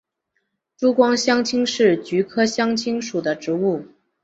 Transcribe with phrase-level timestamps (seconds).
[0.77, 3.85] 珠光香青是菊科香青属的植物。